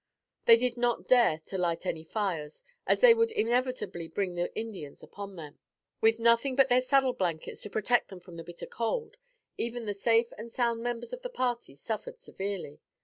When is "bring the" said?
4.07-4.51